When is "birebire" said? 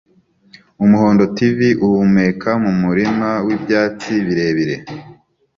4.25-4.75